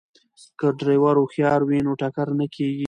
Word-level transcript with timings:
که 0.59 0.67
ډریور 0.79 1.15
هوښیار 1.21 1.59
وي 1.63 1.79
نو 1.85 1.91
ټکر 2.01 2.27
نه 2.39 2.45
کیږي. 2.55 2.79